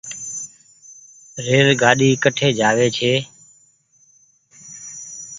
[1.45, 3.13] ريل گآڏي ڪٺ جآوي ڇي۔